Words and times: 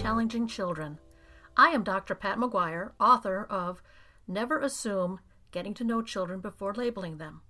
Challenging 0.00 0.46
Children. 0.46 1.00
I 1.56 1.70
am 1.70 1.82
Dr. 1.82 2.14
Pat 2.14 2.38
McGuire, 2.38 2.92
author 3.00 3.44
of 3.50 3.82
Never 4.28 4.60
Assume 4.60 5.18
Getting 5.50 5.74
to 5.74 5.82
Know 5.82 6.02
Children 6.02 6.38
Before 6.38 6.72
Labeling 6.72 7.18
Them. 7.18 7.42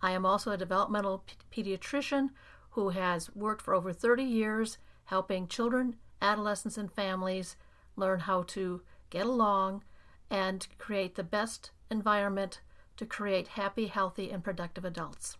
I 0.00 0.12
am 0.12 0.24
also 0.24 0.52
a 0.52 0.56
developmental 0.56 1.24
pediatrician 1.52 2.30
who 2.70 2.90
has 2.90 3.34
worked 3.34 3.62
for 3.62 3.74
over 3.74 3.92
30 3.92 4.22
years 4.22 4.78
helping 5.06 5.48
children, 5.48 5.96
adolescents, 6.22 6.78
and 6.78 6.90
families 6.90 7.56
learn 7.96 8.20
how 8.20 8.44
to 8.44 8.82
get 9.10 9.26
along 9.26 9.82
and 10.30 10.68
create 10.78 11.16
the 11.16 11.24
best 11.24 11.72
environment 11.90 12.60
to 12.96 13.04
create 13.04 13.48
happy, 13.48 13.88
healthy, 13.88 14.30
and 14.30 14.44
productive 14.44 14.84
adults. 14.84 15.36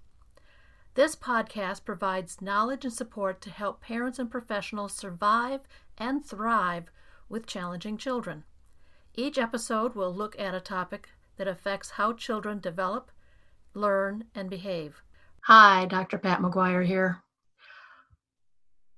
This 0.96 1.14
podcast 1.14 1.84
provides 1.84 2.40
knowledge 2.40 2.82
and 2.86 2.92
support 2.92 3.42
to 3.42 3.50
help 3.50 3.82
parents 3.82 4.18
and 4.18 4.30
professionals 4.30 4.94
survive 4.94 5.60
and 5.98 6.24
thrive 6.24 6.90
with 7.28 7.44
challenging 7.44 7.98
children. 7.98 8.44
Each 9.14 9.36
episode 9.36 9.94
will 9.94 10.10
look 10.10 10.34
at 10.38 10.54
a 10.54 10.60
topic 10.60 11.10
that 11.36 11.46
affects 11.46 11.90
how 11.90 12.14
children 12.14 12.60
develop, 12.60 13.10
learn, 13.74 14.24
and 14.34 14.48
behave. 14.48 15.02
Hi, 15.42 15.84
Dr. 15.84 16.16
Pat 16.16 16.40
McGuire 16.40 16.86
here. 16.86 17.22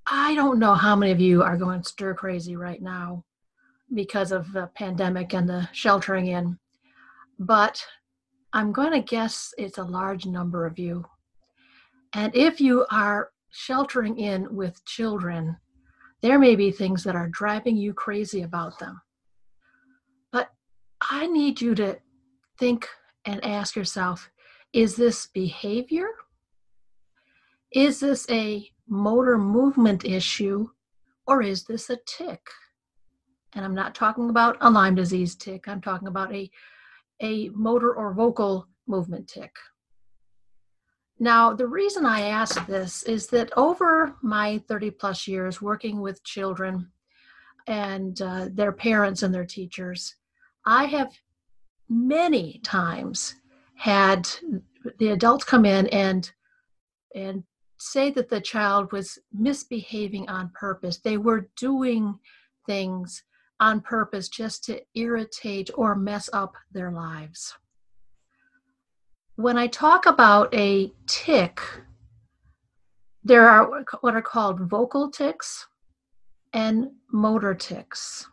I 0.06 0.37
don't 0.37 0.61
know 0.61 0.75
how 0.75 0.95
many 0.95 1.11
of 1.11 1.20
you 1.20 1.42
are 1.42 1.56
going 1.56 1.83
stir 1.83 2.15
crazy 2.15 2.55
right 2.55 2.80
now 2.80 3.25
because 3.92 4.30
of 4.30 4.53
the 4.53 4.70
pandemic 4.77 5.34
and 5.34 5.48
the 5.48 5.69
sheltering 5.72 6.28
in, 6.28 6.61
but 7.41 7.84
I'm 8.53 8.70
going 8.70 8.92
to 8.92 9.00
guess 9.00 9.53
it's 9.59 9.78
a 9.78 9.83
large 9.83 10.27
number 10.27 10.65
of 10.65 10.78
you 10.78 11.05
and 12.14 12.34
if 12.34 12.61
you 12.61 12.87
are 12.91 13.31
sheltering 13.51 14.19
in 14.19 14.55
with 14.55 14.84
children, 14.84 15.56
there 16.23 16.39
may 16.39 16.56
be 16.56 16.70
things 16.70 17.05
that 17.05 17.15
are 17.15 17.28
driving 17.28 17.77
you 17.77 17.92
crazy 17.92 18.42
about 18.42 18.78
them. 18.78 19.00
But 20.33 20.50
I 21.11 21.27
need 21.27 21.61
you 21.61 21.75
to 21.77 21.98
think 22.59 22.89
and 23.25 23.45
ask 23.45 23.77
yourself 23.77 24.31
is 24.73 24.97
this 24.97 25.27
behavior? 25.27 26.09
Is 27.73 28.00
this 28.00 28.28
a 28.31 28.70
motor 28.87 29.39
movement 29.39 30.05
issue? 30.05 30.69
Or 31.27 31.43
is 31.43 31.65
this 31.65 31.91
a 31.91 31.98
tic? 32.06 32.41
And 33.55 33.65
I'm 33.65 33.75
not 33.75 33.95
talking 33.95 34.31
about 34.31 34.56
a 34.61 34.70
Lyme 34.70 34.95
disease 34.95 35.34
tic, 35.34 35.69
I'm 35.69 35.81
talking 35.81 36.09
about 36.09 36.34
a, 36.34 36.50
a 37.20 37.48
motor 37.50 37.95
or 37.95 38.12
vocal 38.12 38.69
movement 38.87 39.28
tic. 39.28 39.55
Now, 41.20 41.52
the 41.52 41.66
reason 41.66 42.06
I 42.06 42.28
ask 42.28 42.64
this 42.66 43.02
is 43.02 43.27
that 43.28 43.50
over 43.56 44.14
my 44.22 44.58
30 44.69 44.92
plus 44.92 45.27
years 45.27 45.60
working 45.60 46.00
with 46.00 46.22
children 46.22 46.92
and 47.66 48.20
uh, 48.22 48.48
their 48.52 48.72
parents 48.72 49.22
and 49.22 49.34
their 49.34 49.44
teachers, 49.44 50.14
I 50.64 50.84
have 50.84 51.12
many 51.88 52.60
times 52.62 53.34
had 53.75 54.28
the 54.98 55.08
adults 55.08 55.44
come 55.44 55.64
in 55.64 55.86
and 55.88 56.30
and 57.14 57.42
say 57.80 58.10
that 58.10 58.28
the 58.28 58.41
child 58.41 58.92
was 58.92 59.19
misbehaving 59.32 60.28
on 60.28 60.50
purpose. 60.50 60.98
They 60.98 61.16
were 61.16 61.48
doing 61.56 62.19
things 62.66 63.25
on 63.60 63.80
purpose 63.80 64.28
just 64.28 64.64
to 64.64 64.80
irritate 64.94 65.70
or 65.75 65.94
mess 65.94 66.28
up 66.32 66.55
their 66.72 66.92
lives 66.92 67.55
when 69.38 69.56
I 69.56 69.69
talk 69.69 70.04
about 70.06 70.53
a 70.53 70.93
tic, 71.06 71.60
there 73.22 73.49
are 73.49 73.84
what 74.00 74.16
are 74.16 74.22
called 74.22 74.69
vocal 74.69 75.12
tics 75.12 75.65
and 76.53 76.88
motor 77.12 77.54
tics. 77.54 78.26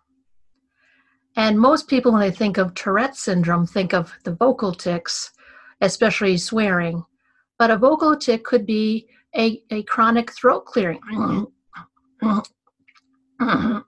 And 1.36 1.60
most 1.60 1.88
people, 1.88 2.12
when 2.12 2.22
they 2.22 2.32
think 2.32 2.58
of 2.58 2.74
Tourette 2.74 3.16
syndrome, 3.16 3.68
think 3.68 3.94
of 3.94 4.18
the 4.24 4.32
vocal 4.34 4.74
tics, 4.74 5.32
especially 5.80 6.38
swearing. 6.38 7.04
But 7.60 7.70
a 7.70 7.78
vocal 7.78 8.18
tic 8.18 8.44
could 8.44 8.66
be 8.66 9.08
a, 9.38 9.62
a 9.70 9.84
chronic 9.84 10.32
throat 10.32 10.66
clearing. 10.66 11.02
and 13.40 13.84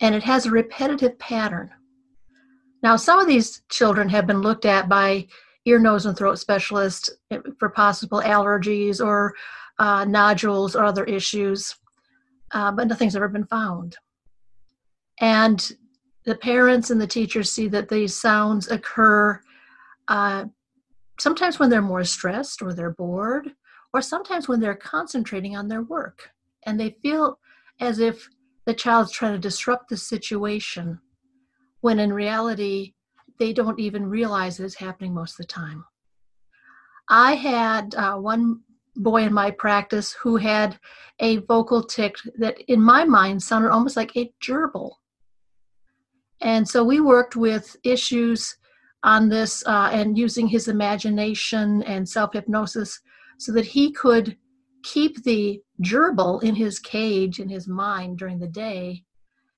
it 0.00 0.22
has 0.22 0.46
a 0.46 0.52
repetitive 0.52 1.18
pattern. 1.18 1.72
Now, 2.82 2.96
some 2.96 3.18
of 3.18 3.26
these 3.26 3.62
children 3.70 4.08
have 4.10 4.26
been 4.26 4.42
looked 4.42 4.64
at 4.64 4.88
by 4.88 5.26
ear, 5.64 5.78
nose, 5.78 6.06
and 6.06 6.16
throat 6.16 6.38
specialists 6.38 7.10
for 7.58 7.68
possible 7.70 8.20
allergies 8.20 9.04
or 9.04 9.34
uh, 9.78 10.04
nodules 10.04 10.76
or 10.76 10.84
other 10.84 11.04
issues, 11.04 11.74
uh, 12.52 12.70
but 12.70 12.86
nothing's 12.86 13.16
ever 13.16 13.28
been 13.28 13.46
found. 13.46 13.96
And 15.20 15.72
the 16.24 16.36
parents 16.36 16.90
and 16.90 17.00
the 17.00 17.06
teachers 17.06 17.50
see 17.50 17.68
that 17.68 17.88
these 17.88 18.14
sounds 18.14 18.68
occur 18.68 19.40
uh, 20.08 20.44
sometimes 21.18 21.58
when 21.58 21.70
they're 21.70 21.82
more 21.82 22.04
stressed 22.04 22.62
or 22.62 22.72
they're 22.72 22.92
bored, 22.92 23.52
or 23.92 24.02
sometimes 24.02 24.48
when 24.48 24.60
they're 24.60 24.74
concentrating 24.74 25.56
on 25.56 25.68
their 25.68 25.82
work 25.82 26.30
and 26.64 26.78
they 26.78 26.90
feel 27.02 27.38
as 27.80 27.98
if 27.98 28.28
the 28.66 28.74
child's 28.74 29.12
trying 29.12 29.32
to 29.32 29.38
disrupt 29.38 29.88
the 29.88 29.96
situation 29.96 30.98
when 31.86 32.00
in 32.00 32.12
reality, 32.12 32.94
they 33.38 33.52
don't 33.52 33.78
even 33.78 34.10
realize 34.10 34.58
it's 34.58 34.74
happening 34.74 35.14
most 35.14 35.34
of 35.34 35.36
the 35.36 35.44
time. 35.44 35.84
I 37.08 37.36
had 37.36 37.94
uh, 37.94 38.16
one 38.16 38.62
boy 38.96 39.22
in 39.22 39.32
my 39.32 39.52
practice 39.52 40.12
who 40.12 40.34
had 40.36 40.80
a 41.20 41.36
vocal 41.36 41.84
tic 41.84 42.16
that, 42.40 42.58
in 42.66 42.82
my 42.82 43.04
mind, 43.04 43.40
sounded 43.40 43.70
almost 43.70 43.96
like 43.96 44.16
a 44.16 44.32
gerbil. 44.44 44.94
And 46.40 46.68
so 46.68 46.82
we 46.82 46.98
worked 46.98 47.36
with 47.36 47.76
issues 47.84 48.56
on 49.04 49.28
this 49.28 49.64
uh, 49.64 49.90
and 49.92 50.18
using 50.18 50.48
his 50.48 50.66
imagination 50.66 51.84
and 51.84 52.08
self 52.08 52.32
hypnosis 52.32 53.00
so 53.38 53.52
that 53.52 53.64
he 53.64 53.92
could 53.92 54.36
keep 54.82 55.22
the 55.22 55.62
gerbil 55.84 56.42
in 56.42 56.56
his 56.56 56.80
cage 56.80 57.38
in 57.38 57.48
his 57.48 57.68
mind 57.68 58.18
during 58.18 58.40
the 58.40 58.48
day 58.48 59.04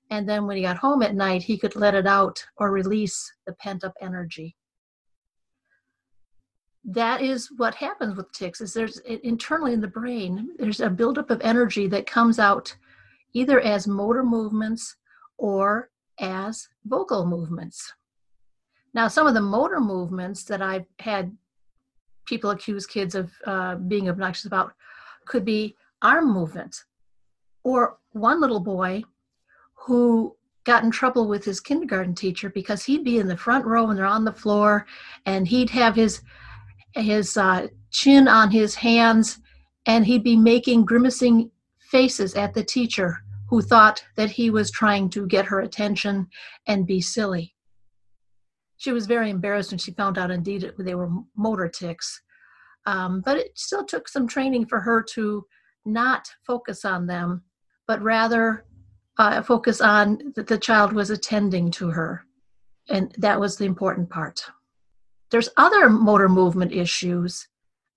and 0.09 0.27
then 0.27 0.45
when 0.45 0.57
he 0.57 0.63
got 0.63 0.77
home 0.77 1.01
at 1.03 1.15
night 1.15 1.43
he 1.43 1.57
could 1.57 1.75
let 1.75 1.95
it 1.95 2.07
out 2.07 2.43
or 2.57 2.71
release 2.71 3.31
the 3.45 3.53
pent 3.53 3.83
up 3.83 3.93
energy. 4.01 4.55
That 6.83 7.21
is 7.21 7.49
what 7.57 7.75
happens 7.75 8.15
with 8.15 8.31
tics 8.31 8.61
is 8.61 8.73
there's 8.73 8.99
internally 8.99 9.73
in 9.73 9.81
the 9.81 9.87
brain 9.87 10.49
there's 10.57 10.79
a 10.79 10.89
buildup 10.89 11.29
of 11.29 11.41
energy 11.41 11.87
that 11.87 12.07
comes 12.07 12.39
out 12.39 12.75
either 13.33 13.59
as 13.59 13.87
motor 13.87 14.23
movements 14.23 14.95
or 15.37 15.89
as 16.19 16.67
vocal 16.85 17.25
movements. 17.25 17.93
Now 18.93 19.07
some 19.07 19.27
of 19.27 19.33
the 19.33 19.41
motor 19.41 19.79
movements 19.79 20.43
that 20.45 20.61
i've 20.61 20.85
had 20.99 21.35
people 22.25 22.51
accuse 22.51 22.85
kids 22.85 23.15
of 23.15 23.31
uh, 23.45 23.75
being 23.75 24.07
obnoxious 24.07 24.45
about 24.45 24.73
could 25.25 25.43
be 25.43 25.75
arm 26.01 26.31
movements 26.31 26.85
or 27.63 27.97
one 28.11 28.39
little 28.39 28.59
boy 28.59 29.03
who 29.85 30.35
got 30.65 30.83
in 30.83 30.91
trouble 30.91 31.27
with 31.27 31.43
his 31.43 31.59
kindergarten 31.59 32.13
teacher 32.13 32.49
because 32.49 32.83
he'd 32.83 33.03
be 33.03 33.17
in 33.17 33.27
the 33.27 33.37
front 33.37 33.65
row 33.65 33.89
and 33.89 33.97
they're 33.97 34.05
on 34.05 34.25
the 34.25 34.31
floor 34.31 34.85
and 35.25 35.47
he'd 35.47 35.69
have 35.69 35.95
his 35.95 36.21
his 36.95 37.37
uh, 37.37 37.67
chin 37.91 38.27
on 38.27 38.51
his 38.51 38.75
hands 38.75 39.39
and 39.85 40.05
he'd 40.05 40.23
be 40.23 40.35
making 40.35 40.85
grimacing 40.85 41.49
faces 41.79 42.35
at 42.35 42.53
the 42.53 42.63
teacher 42.63 43.17
who 43.49 43.61
thought 43.61 44.03
that 44.15 44.29
he 44.29 44.49
was 44.49 44.69
trying 44.69 45.09
to 45.09 45.25
get 45.25 45.45
her 45.45 45.61
attention 45.61 46.27
and 46.67 46.85
be 46.85 47.01
silly. 47.01 47.55
She 48.77 48.91
was 48.91 49.07
very 49.07 49.29
embarrassed 49.29 49.71
when 49.71 49.79
she 49.79 49.91
found 49.91 50.17
out 50.17 50.31
indeed 50.31 50.71
they 50.77 50.95
were 50.95 51.09
motor 51.35 51.67
tics. 51.67 52.21
Um, 52.85 53.21
but 53.25 53.37
it 53.37 53.57
still 53.57 53.83
took 53.85 54.07
some 54.07 54.27
training 54.27 54.67
for 54.67 54.79
her 54.79 55.03
to 55.13 55.45
not 55.85 56.29
focus 56.45 56.85
on 56.85 57.07
them, 57.07 57.43
but 57.87 58.01
rather 58.01 58.65
uh, 59.19 59.41
focus 59.41 59.81
on 59.81 60.17
that 60.35 60.47
the 60.47 60.57
child 60.57 60.93
was 60.93 61.09
attending 61.09 61.69
to 61.69 61.89
her. 61.89 62.25
And 62.89 63.13
that 63.19 63.39
was 63.39 63.57
the 63.57 63.65
important 63.65 64.09
part. 64.09 64.41
There's 65.29 65.49
other 65.57 65.89
motor 65.89 66.29
movement 66.29 66.71
issues 66.71 67.47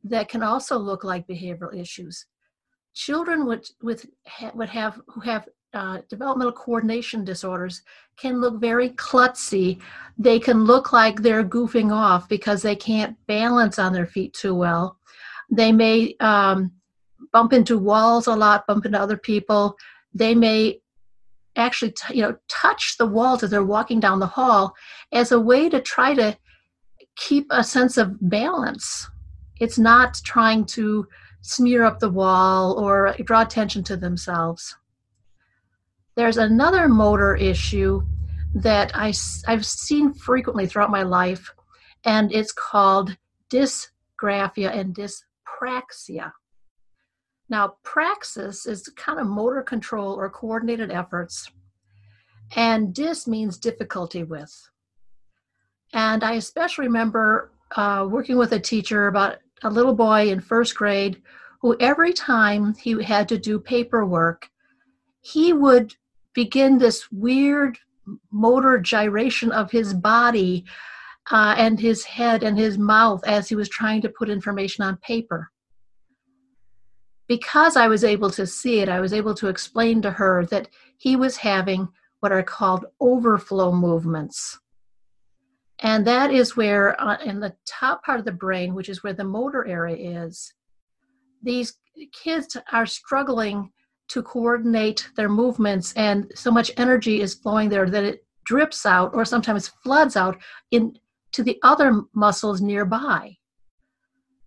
that 0.05 0.29
can 0.29 0.43
also 0.43 0.77
look 0.77 1.05
like 1.05 1.27
behavioral 1.27 1.75
issues. 1.75 2.27
Children 2.95 3.47
with, 3.47 3.71
with 3.81 4.05
would 4.53 4.69
have 4.69 5.01
who 5.07 5.21
have 5.21 5.49
uh, 5.73 6.03
developmental 6.11 6.53
coordination 6.53 7.25
disorders 7.25 7.81
can 8.19 8.41
look 8.41 8.61
very 8.61 8.91
klutzy. 8.91 9.81
They 10.19 10.39
can 10.39 10.65
look 10.65 10.93
like 10.93 11.23
they're 11.23 11.45
goofing 11.45 11.91
off 11.91 12.29
because 12.29 12.61
they 12.61 12.77
can't 12.77 13.17
balance 13.27 13.79
on 13.79 13.95
their 13.95 14.07
feet 14.07 14.35
too 14.35 14.55
well. 14.55 14.99
They 15.51 15.73
may 15.73 16.15
um, 16.21 16.73
bump 17.33 17.55
into 17.55 17.79
walls 17.79 18.27
a 18.27 18.35
lot, 18.35 18.67
bump 18.67 18.85
into 18.85 19.01
other 19.01 19.17
people. 19.17 19.75
They 20.13 20.35
may 20.35 20.82
actually 21.57 21.93
t- 21.93 22.17
you 22.17 22.23
know 22.23 22.37
touch 22.49 22.97
the 22.99 23.07
walls 23.07 23.43
as 23.43 23.51
they're 23.51 23.65
walking 23.65 24.01
down 24.01 24.19
the 24.19 24.27
hall 24.27 24.75
as 25.13 25.33
a 25.33 25.41
way 25.41 25.69
to 25.69 25.81
try 25.81 26.15
to 26.15 26.37
keep 27.17 27.47
a 27.51 27.63
sense 27.63 27.97
of 27.99 28.17
balance 28.31 29.09
it's 29.61 29.79
not 29.79 30.21
trying 30.25 30.65
to 30.65 31.07
smear 31.43 31.85
up 31.85 31.99
the 31.99 32.11
wall 32.11 32.79
or 32.79 33.15
draw 33.25 33.43
attention 33.43 33.85
to 33.85 33.97
themselves. 33.97 34.77
There's 36.17 36.37
another 36.37 36.89
motor 36.89 37.37
issue 37.37 38.03
that 38.55 38.91
I, 38.95 39.13
I've 39.47 39.65
seen 39.65 40.13
frequently 40.15 40.67
throughout 40.67 40.91
my 40.91 41.03
life, 41.03 41.53
and 42.05 42.33
it's 42.33 42.53
called 42.53 43.17
dysgraphia 43.51 44.77
and 44.77 44.95
dyspraxia. 44.95 46.33
Now, 47.53 47.75
praxis 47.83 48.65
is 48.65 48.89
kind 48.97 49.21
of 49.21 49.27
motor 49.27 49.61
control 49.61 50.15
or 50.15 50.31
coordinated 50.31 50.91
efforts, 50.91 51.51
and 52.57 52.95
dis 52.95 53.27
means 53.27 53.59
difficulty 53.59 54.25
with. 54.25 54.71
And 55.93 56.25
I 56.25 56.33
especially 56.33 56.87
remember 56.87 57.53
uh, 57.77 58.09
working 58.11 58.39
with 58.39 58.53
a 58.53 58.59
teacher 58.59 59.07
about 59.07 59.37
a 59.65 59.69
little 59.69 59.95
boy 59.95 60.31
in 60.31 60.41
first 60.41 60.75
grade 60.75 61.21
who, 61.61 61.77
every 61.79 62.15
time 62.15 62.75
he 62.77 63.03
had 63.05 63.29
to 63.29 63.37
do 63.37 63.61
paperwork, 63.61 64.49
he 65.21 65.53
would 65.53 65.95
begin 66.33 66.79
this 66.79 67.13
weird 67.13 67.79
motor 68.31 68.79
gyration 68.79 69.53
of 69.53 69.71
his 69.71 69.93
body 69.93 70.65
uh, 71.31 71.55
and 71.59 71.79
his 71.79 72.03
head 72.03 72.43
and 72.43 72.57
his 72.57 72.79
mouth 72.79 73.23
as 73.27 73.51
he 73.51 73.55
was 73.55 73.69
trying 73.69 74.01
to 74.01 74.09
put 74.09 74.31
information 74.31 74.83
on 74.85 74.97
paper. 74.97 75.53
Because 77.33 77.77
I 77.77 77.89
was 77.89 78.05
able 78.05 78.29
to 78.33 78.47
see 78.47 78.81
it, 78.81 78.91
I 78.91 79.01
was 79.01 79.15
able 79.15 79.35
to 79.37 79.49
explain 79.49 80.03
to 80.03 80.11
her 80.11 80.45
that 80.51 80.69
he 80.99 81.17
was 81.17 81.39
having 81.39 81.89
what 82.21 82.31
are 82.31 82.43
called 82.43 82.85
overflow 83.01 83.73
movements. 83.73 84.59
And 85.79 86.07
that 86.07 86.31
is 86.31 86.59
where, 86.59 87.01
uh, 87.01 87.17
in 87.25 87.41
the 87.41 87.55
top 87.65 88.05
part 88.05 88.19
of 88.19 88.27
the 88.27 88.33
brain, 88.45 88.75
which 88.75 88.91
is 88.91 89.03
where 89.03 89.15
the 89.15 89.25
motor 89.25 89.67
area 89.67 90.27
is, 90.27 90.53
these 91.43 91.79
kids 92.13 92.55
are 92.71 92.85
struggling 92.85 93.73
to 94.09 94.23
coordinate 94.23 95.09
their 95.17 95.31
movements, 95.31 95.95
and 95.95 96.31
so 96.35 96.51
much 96.51 96.71
energy 96.77 97.23
is 97.23 97.33
flowing 97.33 97.71
there 97.71 97.89
that 97.89 98.05
it 98.05 98.27
drips 98.45 98.85
out 98.85 99.15
or 99.15 99.25
sometimes 99.25 99.69
floods 99.83 100.19
out 100.19 100.37
into 100.71 100.99
the 101.39 101.59
other 101.63 102.03
muscles 102.13 102.61
nearby. 102.61 103.35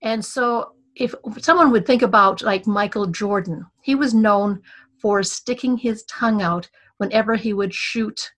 And 0.03 0.23
so, 0.23 0.75
if 0.95 1.13
someone 1.39 1.71
would 1.71 1.85
think 1.85 2.01
about 2.01 2.41
like 2.41 2.67
Michael 2.67 3.07
Jordan, 3.07 3.65
he 3.81 3.95
was 3.95 4.13
known 4.13 4.61
for 5.01 5.23
sticking 5.23 5.77
his 5.77 6.03
tongue 6.05 6.41
out 6.41 6.69
whenever 6.97 7.35
he 7.35 7.53
would 7.53 7.73
shoot 7.73 8.31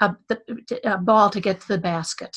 a, 0.00 0.14
a, 0.84 0.98
ball 0.98 1.30
to 1.30 1.40
get 1.40 1.60
to 1.60 1.68
the 1.68 1.78
basket. 1.78 2.36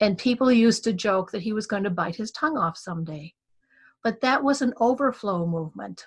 And 0.00 0.16
people 0.16 0.50
used 0.50 0.84
to 0.84 0.92
joke 0.92 1.30
that 1.32 1.42
he 1.42 1.52
was 1.52 1.66
going 1.66 1.84
to 1.84 1.90
bite 1.90 2.16
his 2.16 2.30
tongue 2.30 2.56
off 2.56 2.78
someday. 2.78 3.34
But 4.02 4.20
that 4.22 4.42
was 4.42 4.62
an 4.62 4.72
overflow 4.78 5.46
movement. 5.46 6.06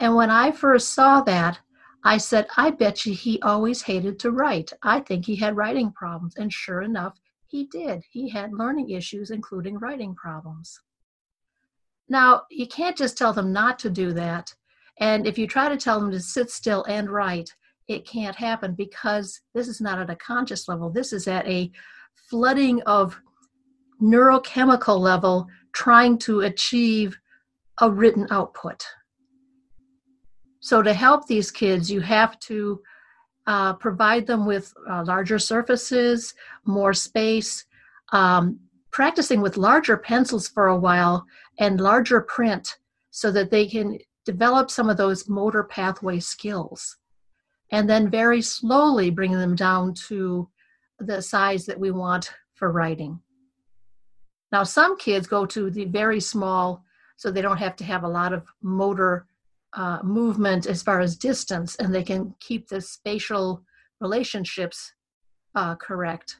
And 0.00 0.16
when 0.16 0.28
I 0.28 0.50
first 0.50 0.92
saw 0.92 1.22
that, 1.22 1.60
I 2.04 2.18
said, 2.18 2.46
I 2.56 2.70
bet 2.70 3.06
you 3.06 3.14
he 3.14 3.40
always 3.42 3.82
hated 3.82 4.18
to 4.20 4.30
write. 4.30 4.72
I 4.82 5.00
think 5.00 5.24
he 5.24 5.36
had 5.36 5.56
writing 5.56 5.92
problems. 5.92 6.34
And 6.36 6.52
sure 6.52 6.82
enough, 6.82 7.18
he 7.46 7.66
did. 7.66 8.02
He 8.10 8.28
had 8.28 8.52
learning 8.52 8.90
issues, 8.90 9.30
including 9.30 9.78
writing 9.78 10.14
problems. 10.14 10.78
Now, 12.10 12.42
you 12.50 12.66
can't 12.66 12.96
just 12.96 13.16
tell 13.16 13.32
them 13.32 13.52
not 13.52 13.78
to 13.78 13.88
do 13.88 14.12
that. 14.12 14.52
And 14.98 15.26
if 15.26 15.38
you 15.38 15.46
try 15.46 15.68
to 15.68 15.76
tell 15.76 15.98
them 16.00 16.10
to 16.10 16.20
sit 16.20 16.50
still 16.50 16.84
and 16.84 17.08
write, 17.08 17.54
it 17.88 18.06
can't 18.06 18.36
happen 18.36 18.74
because 18.74 19.40
this 19.54 19.68
is 19.68 19.80
not 19.80 19.98
at 19.98 20.10
a 20.10 20.16
conscious 20.16 20.68
level. 20.68 20.90
This 20.90 21.12
is 21.12 21.28
at 21.28 21.46
a 21.46 21.70
flooding 22.28 22.82
of 22.82 23.18
neurochemical 24.02 24.98
level 24.98 25.46
trying 25.72 26.18
to 26.18 26.40
achieve 26.40 27.16
a 27.80 27.90
written 27.90 28.26
output. 28.30 28.84
So, 30.60 30.82
to 30.82 30.92
help 30.92 31.26
these 31.26 31.50
kids, 31.50 31.90
you 31.90 32.00
have 32.00 32.38
to 32.40 32.80
uh, 33.46 33.72
provide 33.74 34.26
them 34.26 34.46
with 34.46 34.72
uh, 34.90 35.04
larger 35.06 35.38
surfaces, 35.38 36.34
more 36.66 36.92
space, 36.92 37.64
um, 38.12 38.58
practicing 38.90 39.40
with 39.40 39.56
larger 39.56 39.96
pencils 39.96 40.48
for 40.48 40.66
a 40.66 40.78
while 40.78 41.24
and 41.58 41.80
larger 41.80 42.20
print 42.20 42.78
so 43.10 43.30
that 43.30 43.50
they 43.50 43.66
can 43.66 43.98
develop 44.24 44.70
some 44.70 44.90
of 44.90 44.96
those 44.96 45.28
motor 45.28 45.64
pathway 45.64 46.20
skills 46.20 46.96
and 47.72 47.88
then 47.88 48.10
very 48.10 48.42
slowly 48.42 49.10
bring 49.10 49.32
them 49.32 49.54
down 49.54 49.94
to 49.94 50.48
the 50.98 51.22
size 51.22 51.66
that 51.66 51.78
we 51.78 51.90
want 51.90 52.32
for 52.54 52.72
writing. 52.72 53.20
Now, 54.52 54.64
some 54.64 54.96
kids 54.98 55.26
go 55.26 55.46
to 55.46 55.70
the 55.70 55.84
very 55.84 56.20
small, 56.20 56.84
so 57.16 57.30
they 57.30 57.42
don't 57.42 57.56
have 57.58 57.76
to 57.76 57.84
have 57.84 58.02
a 58.02 58.08
lot 58.08 58.32
of 58.32 58.44
motor 58.62 59.26
uh, 59.74 60.00
movement 60.02 60.66
as 60.66 60.82
far 60.82 61.00
as 61.00 61.16
distance, 61.16 61.76
and 61.76 61.94
they 61.94 62.02
can 62.02 62.34
keep 62.40 62.68
the 62.68 62.80
spatial 62.80 63.62
relationships 64.00 64.92
uh, 65.54 65.76
correct. 65.76 66.38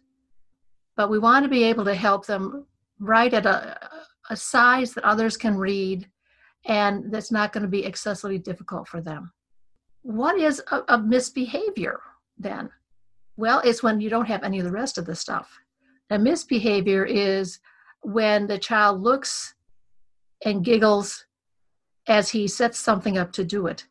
But 1.01 1.09
we 1.09 1.19
want 1.19 1.45
to 1.45 1.49
be 1.49 1.65
able 1.65 1.87
to 1.87 1.95
help 1.95 2.27
them 2.27 2.67
write 2.99 3.33
at 3.33 3.47
a, 3.47 3.79
a 4.29 4.37
size 4.37 4.93
that 4.93 5.05
others 5.05 5.39
can 5.39 5.57
read 5.57 6.07
and 6.67 7.11
that's 7.11 7.33
not 7.33 7.55
going 7.55 7.63
to 7.63 7.69
be 7.69 7.87
excessively 7.87 8.37
difficult 8.37 8.87
for 8.87 9.01
them 9.01 9.33
what 10.03 10.39
is 10.39 10.63
a, 10.71 10.83
a 10.89 10.99
misbehavior 10.99 12.01
then? 12.39 12.71
Well, 13.37 13.61
it's 13.65 13.83
when 13.83 14.01
you 14.01 14.11
don't 14.11 14.29
have 14.29 14.43
any 14.43 14.59
of 14.59 14.65
the 14.65 14.73
rest 14.73 14.99
of 14.99 15.07
the 15.07 15.15
stuff. 15.15 15.59
A 16.11 16.19
misbehavior 16.19 17.05
is 17.05 17.59
when 18.03 18.47
the 18.47 18.59
child 18.59 19.03
looks 19.03 19.55
and 20.45 20.65
giggles 20.65 21.27
as 22.09 22.31
he 22.31 22.49
sets 22.49 22.79
something 22.79 23.19
up 23.19 23.33
to 23.33 23.45
do 23.45 23.67
it. 23.67 23.87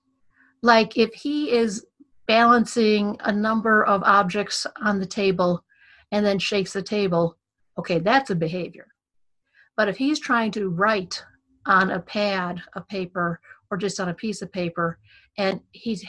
Like 0.62 0.98
if 0.98 1.14
he 1.14 1.52
is 1.52 1.86
balancing 2.28 3.18
a 3.22 3.32
number 3.32 3.84
of 3.86 4.04
objects 4.04 4.68
on 4.82 5.00
the 5.00 5.06
table 5.06 5.64
and 6.12 6.26
then 6.26 6.40
shakes 6.40 6.74
the 6.74 6.82
table, 6.82 7.38
okay, 7.78 8.00
that's 8.00 8.30
a 8.30 8.36
behavior. 8.36 8.88
But 9.78 9.88
if 9.88 9.98
he's 9.98 10.20
trying 10.20 10.52
to 10.52 10.70
write 10.70 11.24
on 11.66 11.92
a 11.92 12.00
pad 12.00 12.62
of 12.76 12.88
paper 12.88 13.40
or 13.70 13.78
just 13.78 14.00
on 14.00 14.10
a 14.10 14.14
piece 14.14 14.42
of 14.42 14.52
paper 14.52 14.98
and 15.38 15.62
he's 15.72 16.04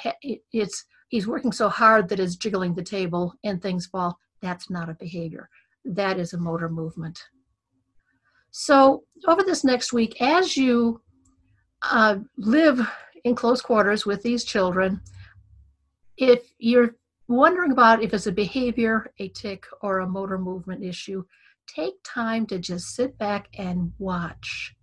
it's 0.52 0.84
he's 1.08 1.26
working 1.26 1.52
so 1.52 1.68
hard 1.68 2.08
that 2.08 2.20
it's 2.20 2.36
jiggling 2.36 2.74
the 2.74 2.82
table 2.82 3.34
and 3.44 3.60
things 3.60 3.86
fall 3.86 4.18
that's 4.40 4.70
not 4.70 4.88
a 4.88 4.94
behavior. 4.94 5.48
That 5.84 6.18
is 6.18 6.32
a 6.32 6.38
motor 6.38 6.68
movement. 6.68 7.22
So 8.50 9.04
over 9.28 9.42
this 9.42 9.64
next 9.64 9.92
week 9.92 10.20
as 10.20 10.56
you 10.56 11.00
uh, 11.82 12.16
live 12.36 12.80
in 13.24 13.34
close 13.34 13.60
quarters 13.60 14.06
with 14.06 14.22
these 14.22 14.44
children 14.44 15.00
if 16.16 16.52
you're 16.58 16.96
wondering 17.36 17.72
about 17.72 18.02
if 18.02 18.12
it's 18.12 18.26
a 18.26 18.32
behavior 18.32 19.12
a 19.18 19.28
tic 19.28 19.66
or 19.82 20.00
a 20.00 20.06
motor 20.06 20.38
movement 20.38 20.84
issue 20.84 21.24
take 21.66 21.94
time 22.04 22.46
to 22.46 22.58
just 22.58 22.94
sit 22.94 23.16
back 23.18 23.48
and 23.56 23.92
watch 23.98 24.74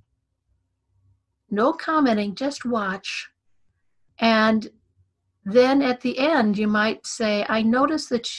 no 1.50 1.74
commenting 1.74 2.34
just 2.36 2.66
watch 2.66 3.30
and 4.20 4.70
then 5.50 5.82
at 5.82 6.02
the 6.02 6.20
end, 6.20 6.58
you 6.58 6.68
might 6.68 7.08
say, 7.08 7.46
I 7.48 7.62
noticed 7.62 8.10
that 8.10 8.30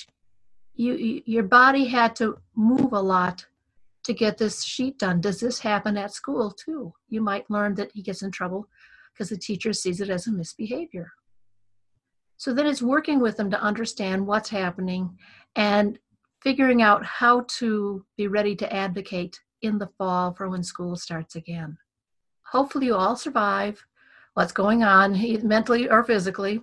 you, 0.75 1.23
your 1.25 1.43
body 1.43 1.87
had 1.87 2.15
to 2.17 2.37
move 2.55 2.93
a 2.93 3.00
lot 3.00 3.47
to 4.05 4.12
get 4.12 4.37
this 4.37 4.62
sheet 4.62 4.99
done. 4.99 5.23
Does 5.23 5.41
this 5.41 5.61
happen 5.61 5.97
at 5.97 6.12
school 6.12 6.50
too? 6.50 6.93
You 7.09 7.23
might 7.23 7.50
learn 7.50 7.75
that 7.77 7.93
he 7.93 8.03
gets 8.03 8.23
in 8.23 8.31
trouble 8.31 8.69
because 9.12 9.31
the 9.31 9.38
teacher 9.38 9.73
sees 9.73 10.03
it 10.03 10.11
as 10.11 10.27
a 10.27 10.33
misbehavior. 10.33 11.12
So 12.38 12.54
then 12.54 12.66
it's 12.66 12.80
working 12.80 13.18
with 13.18 13.37
them 13.37 13.50
to 13.50 13.61
understand 13.61 14.26
what's 14.26 14.49
happening 14.49 15.18
and 15.57 15.99
figuring 16.40 16.83
out 16.83 17.04
how 17.04 17.45
to 17.49 18.04
be 18.16 18.28
ready 18.28 18.54
to 18.57 18.73
advocate 18.73 19.38
in 19.62 19.76
the 19.78 19.88
fall 19.99 20.33
for 20.33 20.49
when 20.49 20.62
school 20.62 20.95
starts 20.95 21.35
again. 21.35 21.76
Hopefully, 22.52 22.87
you 22.87 22.95
all 22.95 23.16
survive 23.16 23.85
what's 24.35 24.52
going 24.52 24.85
on 24.85 25.18
mentally 25.42 25.90
or 25.90 26.04
physically. 26.04 26.62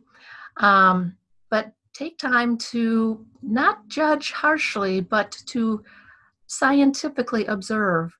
Um, 0.57 1.17
but 1.51 1.73
take 1.93 2.17
time 2.17 2.57
to 2.57 3.25
not 3.41 3.87
judge 3.89 4.31
harshly, 4.31 5.01
but 5.01 5.37
to 5.47 5.83
scientifically 6.47 7.45
observe 7.47 8.17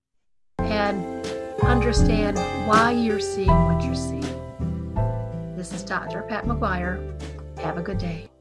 and 0.59 1.25
understand 1.63 2.37
why 2.67 2.91
you're 2.91 3.21
seeing 3.21 3.47
what 3.47 3.81
you're 3.81 3.95
seeing. 3.95 4.21
This 5.55 5.71
is 5.71 5.83
Dr. 5.83 6.21
Pat 6.23 6.43
McGuire. 6.43 7.34
Have 7.61 7.77
a 7.77 7.81
good 7.81 7.97
day. 7.97 8.34